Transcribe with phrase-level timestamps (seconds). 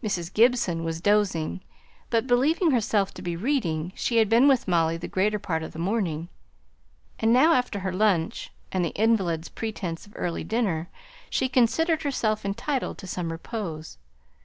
[0.00, 0.32] Mrs.
[0.32, 1.60] Gibson was dozing,
[2.08, 5.72] but believing herself to be reading; she had been with Molly the greater part of
[5.72, 6.28] the morning,
[7.18, 10.88] and now after her lunch, and the invalid's pretence of early dinner,
[11.30, 13.98] she considered herself entitled to some repose.